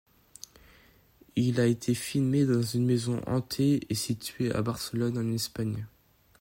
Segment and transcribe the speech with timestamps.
[1.35, 5.85] Il a été filmé dans une maison hantée et située à Barcelone, en Espagne.